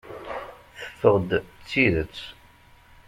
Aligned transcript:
Teffeɣ-d 0.79 1.29
d 1.41 1.45
tidet. 1.67 2.17